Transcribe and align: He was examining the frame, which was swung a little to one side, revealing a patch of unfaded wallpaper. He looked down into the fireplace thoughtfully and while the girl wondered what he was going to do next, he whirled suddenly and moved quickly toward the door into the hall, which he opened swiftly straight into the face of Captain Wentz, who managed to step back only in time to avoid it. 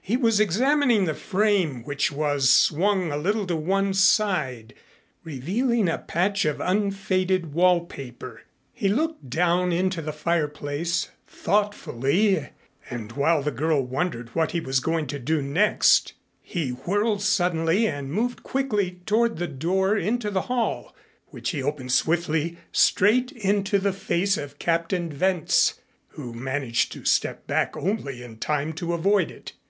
He 0.00 0.16
was 0.16 0.40
examining 0.40 1.04
the 1.04 1.12
frame, 1.12 1.82
which 1.84 2.10
was 2.10 2.48
swung 2.48 3.12
a 3.12 3.18
little 3.18 3.46
to 3.48 3.54
one 3.54 3.92
side, 3.92 4.72
revealing 5.24 5.90
a 5.90 5.98
patch 5.98 6.46
of 6.46 6.58
unfaded 6.58 7.52
wallpaper. 7.52 8.40
He 8.72 8.88
looked 8.88 9.28
down 9.28 9.72
into 9.72 10.00
the 10.00 10.10
fireplace 10.14 11.10
thoughtfully 11.26 12.48
and 12.88 13.12
while 13.12 13.42
the 13.42 13.50
girl 13.50 13.84
wondered 13.84 14.30
what 14.30 14.52
he 14.52 14.60
was 14.60 14.80
going 14.80 15.06
to 15.08 15.18
do 15.18 15.42
next, 15.42 16.14
he 16.40 16.70
whirled 16.70 17.20
suddenly 17.20 17.86
and 17.86 18.10
moved 18.10 18.42
quickly 18.42 19.02
toward 19.04 19.36
the 19.36 19.46
door 19.46 19.98
into 19.98 20.30
the 20.30 20.42
hall, 20.48 20.96
which 21.26 21.50
he 21.50 21.62
opened 21.62 21.92
swiftly 21.92 22.56
straight 22.72 23.32
into 23.32 23.78
the 23.78 23.92
face 23.92 24.38
of 24.38 24.58
Captain 24.58 25.14
Wentz, 25.18 25.74
who 26.12 26.32
managed 26.32 26.90
to 26.92 27.04
step 27.04 27.46
back 27.46 27.76
only 27.76 28.22
in 28.22 28.38
time 28.38 28.72
to 28.72 28.94
avoid 28.94 29.30
it. 29.30 29.52